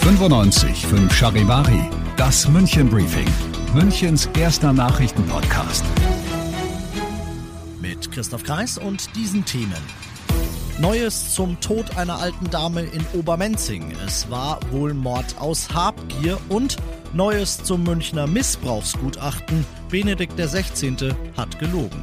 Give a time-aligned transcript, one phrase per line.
[0.00, 3.26] 95 5 Charivari, das München Briefing,
[3.74, 5.84] Münchens erster Nachrichtenpodcast.
[7.80, 9.72] Mit Christoph Kreis und diesen Themen.
[10.78, 13.92] Neues zum Tod einer alten Dame in Obermenzing.
[14.06, 16.76] Es war wohl Mord aus Habgier und
[17.12, 19.64] Neues zum Münchner Missbrauchsgutachten.
[19.90, 21.14] Benedikt XVI.
[21.36, 22.02] hat gelogen.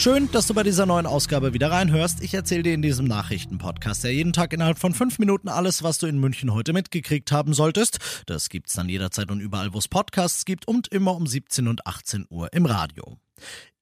[0.00, 2.22] Schön, dass du bei dieser neuen Ausgabe wieder reinhörst.
[2.22, 5.98] Ich erzähle dir in diesem Nachrichtenpodcast ja jeden Tag innerhalb von fünf Minuten alles, was
[5.98, 7.98] du in München heute mitgekriegt haben solltest.
[8.24, 11.86] Das gibt's dann jederzeit und überall, wo es Podcasts gibt und immer um 17 und
[11.86, 13.18] 18 Uhr im Radio.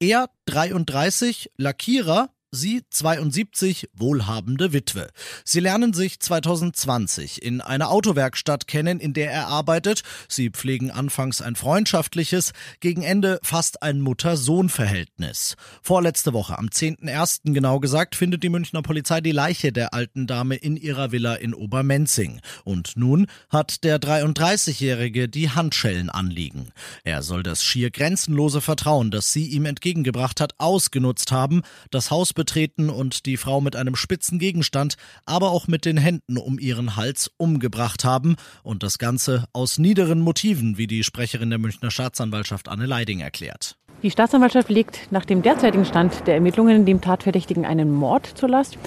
[0.01, 5.09] Er 33, Lackierer, Sie 72, wohlhabende Witwe.
[5.45, 10.03] Sie lernen sich 2020 in einer Autowerkstatt kennen, in der er arbeitet.
[10.29, 15.57] Sie pflegen anfangs ein freundschaftliches, gegen Ende fast ein Mutter-Sohn-Verhältnis.
[15.83, 17.53] Vorletzte Woche, am 10.01.
[17.53, 21.53] genau gesagt, findet die Münchner Polizei die Leiche der alten Dame in ihrer Villa in
[21.53, 22.41] Obermenzing.
[22.65, 26.69] Und nun hat der 33-Jährige die Handschellen anliegen.
[27.05, 31.61] Er soll das schier grenzenlose Vertrauen, das sie ihm entgegengebracht hat, ausgenutzt haben,
[31.91, 34.95] das Haus betreten und die Frau mit einem spitzen Gegenstand,
[35.27, 40.21] aber auch mit den Händen um ihren Hals umgebracht haben und das Ganze aus niederen
[40.21, 43.77] Motiven, wie die Sprecherin der Münchner Staatsanwaltschaft Anne Leiding erklärt.
[44.03, 48.79] Die Staatsanwaltschaft legt nach dem derzeitigen Stand der Ermittlungen dem Tatverdächtigen einen Mord zur Last.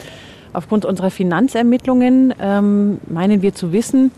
[0.54, 4.12] Aufgrund unserer Finanzermittlungen ähm, meinen wir zu wissen,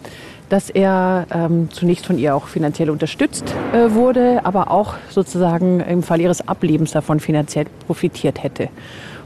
[0.49, 6.03] dass er ähm, zunächst von ihr auch finanziell unterstützt äh, wurde, aber auch sozusagen im
[6.03, 8.69] Fall ihres Ablebens davon finanziell profitiert hätte.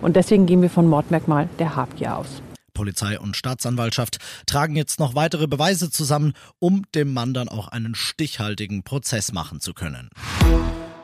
[0.02, 2.42] Und deswegen gehen wir von Mordmerkmal der Habgier aus.
[2.74, 7.96] Polizei und Staatsanwaltschaft tragen jetzt noch weitere Beweise zusammen, um dem Mann dann auch einen
[7.96, 10.10] stichhaltigen Prozess machen zu können.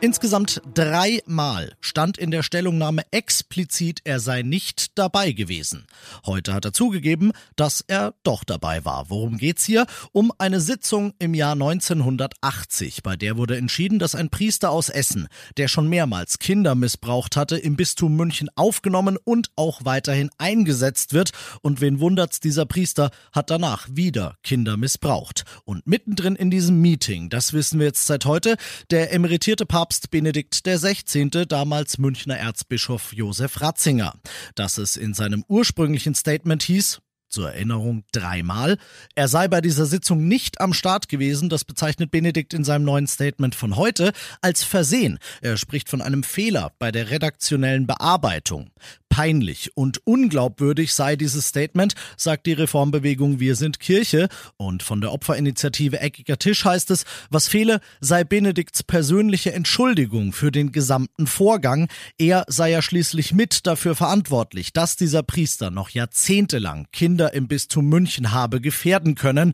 [0.04, 5.86] Insgesamt dreimal stand in der Stellungnahme explizit, er sei nicht dabei gewesen.
[6.26, 9.10] Heute hat er zugegeben, dass er doch dabei war.
[9.10, 9.86] Worum geht's hier?
[10.12, 13.02] Um eine Sitzung im Jahr 1980.
[13.02, 17.56] Bei der wurde entschieden, dass ein Priester aus Essen, der schon mehrmals Kinder missbraucht hatte,
[17.56, 21.32] im Bistum München aufgenommen und auch weiterhin eingesetzt wird.
[21.62, 25.46] Und wen wundert's, dieser Priester hat danach wieder Kinder missbraucht.
[25.64, 28.58] Und mittendrin in diesem Meeting, das wissen wir jetzt seit heute,
[28.92, 34.16] der emeritierte Papst Papst Benedikt XVI., damals Münchner Erzbischof Josef Ratzinger.
[34.56, 37.00] Dass es in seinem ursprünglichen Statement hieß,
[37.30, 38.78] zur Erinnerung dreimal.
[39.14, 43.08] Er sei bei dieser Sitzung nicht am Start gewesen, das bezeichnet Benedikt in seinem neuen
[43.08, 45.20] Statement von heute als Versehen.
[45.42, 48.72] Er spricht von einem Fehler bei der redaktionellen Bearbeitung.
[49.14, 54.28] Peinlich und unglaubwürdig sei dieses Statement, sagt die Reformbewegung Wir sind Kirche.
[54.58, 60.50] Und von der Opferinitiative Eckiger Tisch heißt es, was fehle, sei Benedikts persönliche Entschuldigung für
[60.50, 61.90] den gesamten Vorgang.
[62.18, 67.88] Er sei ja schließlich mit dafür verantwortlich, dass dieser Priester noch jahrzehntelang Kinder im Bistum
[67.88, 69.54] München habe gefährden können.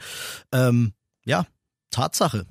[0.53, 0.93] Ähm,
[1.25, 1.45] ja,
[1.91, 2.45] Tatsache.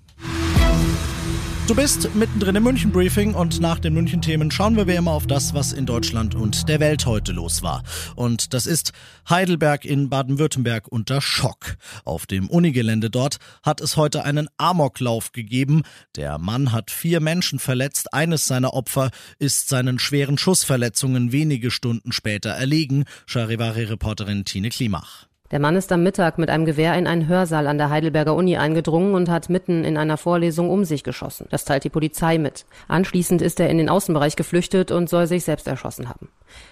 [1.69, 5.11] Du bist mittendrin im München Briefing und nach den München Themen schauen wir wie immer
[5.11, 7.83] auf das, was in Deutschland und der Welt heute los war.
[8.17, 8.93] Und das ist
[9.29, 11.77] Heidelberg in Baden-Württemberg unter Schock.
[12.07, 15.83] Auf dem Unigelände dort hat es heute einen Amoklauf gegeben.
[16.17, 18.15] Der Mann hat vier Menschen verletzt.
[18.15, 23.05] Eines seiner Opfer ist seinen schweren Schussverletzungen wenige Stunden später erlegen.
[23.27, 25.29] Charivari-Reporterin Tine Klimach.
[25.51, 28.59] Der Mann ist am Mittag mit einem Gewehr in einen Hörsaal an der Heidelberger Uni
[28.59, 31.47] eingedrungen und hat mitten in einer Vorlesung um sich geschossen.
[31.51, 32.67] Das teilt die Polizei mit.
[32.87, 36.29] Anschließend ist er in den Außenbereich geflüchtet und soll sich selbst erschossen haben.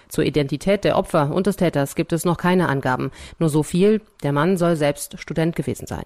[0.09, 3.09] Zur Identität der Opfer und des Täters gibt es noch keine Angaben.
[3.39, 6.05] Nur so viel, der Mann soll selbst Student gewesen sein.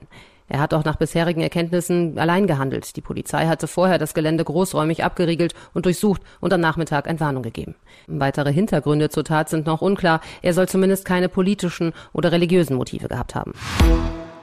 [0.51, 2.97] Er hat auch nach bisherigen Erkenntnissen allein gehandelt.
[2.97, 7.75] Die Polizei hatte vorher das Gelände großräumig abgeriegelt und durchsucht und am Nachmittag Entwarnung gegeben.
[8.07, 10.19] Weitere Hintergründe zur Tat sind noch unklar.
[10.41, 13.53] Er soll zumindest keine politischen oder religiösen Motive gehabt haben.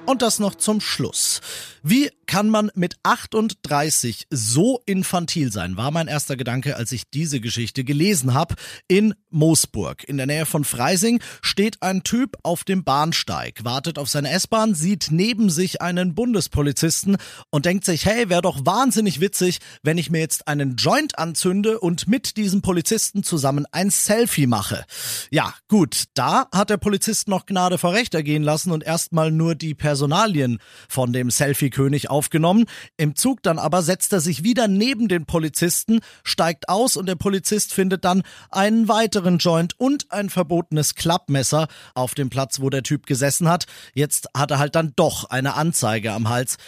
[0.09, 1.43] Und das noch zum Schluss.
[1.83, 7.41] Wie kann man mit 38 so infantil sein, war mein erster Gedanke, als ich diese
[7.41, 8.55] Geschichte gelesen habe.
[8.87, 14.09] In Moosburg, in der Nähe von Freising, steht ein Typ auf dem Bahnsteig, wartet auf
[14.11, 17.17] seine S-Bahn, sieht neben sich einen Bundespolizisten
[17.51, 21.81] und denkt sich, hey, wäre doch wahnsinnig witzig, wenn ich mir jetzt einen Joint anzünde
[21.81, 24.85] und mit diesem Polizisten zusammen ein Selfie mache.
[25.31, 29.55] Ja, gut, da hat der Polizist noch Gnade vor Recht ergehen lassen und erstmal nur
[29.55, 32.67] die Personalien von dem Selfie-König aufgenommen.
[32.97, 37.17] Im Zug dann aber setzt er sich wieder neben den Polizisten, steigt aus und der
[37.17, 42.85] Polizist findet dann einen weiteren Joint und ein verbotenes Klappmesser auf dem Platz, wo der
[42.85, 43.67] Typ gesessen hat.
[43.93, 46.59] Jetzt hat er halt dann doch eine Anzeige am Hals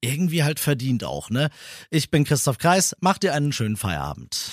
[0.00, 1.50] irgendwie halt verdient auch, ne?
[1.90, 4.52] Ich bin Christoph Kreis, mach dir einen schönen Feierabend.